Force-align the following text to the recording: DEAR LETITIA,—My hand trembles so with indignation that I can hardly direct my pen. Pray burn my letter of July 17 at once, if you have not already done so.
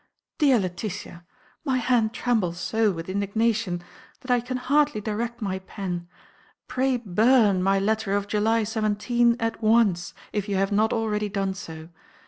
DEAR 0.39 0.57
LETITIA,—My 0.57 1.77
hand 1.77 2.11
trembles 2.11 2.59
so 2.59 2.89
with 2.91 3.07
indignation 3.07 3.83
that 4.21 4.31
I 4.31 4.39
can 4.39 4.57
hardly 4.57 4.99
direct 4.99 5.43
my 5.43 5.59
pen. 5.59 6.07
Pray 6.67 6.97
burn 6.97 7.61
my 7.61 7.77
letter 7.77 8.13
of 8.13 8.27
July 8.27 8.63
17 8.63 9.35
at 9.39 9.61
once, 9.61 10.15
if 10.33 10.49
you 10.49 10.55
have 10.55 10.71
not 10.71 10.91
already 10.91 11.29
done 11.29 11.53
so. 11.53 11.89